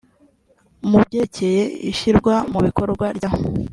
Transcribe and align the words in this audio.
mu 0.89 0.97
byerekeye 1.05 1.61
ishyirwa 1.91 2.33
mu 2.53 2.59
bikorwa 2.65 3.05
rya 3.17 3.29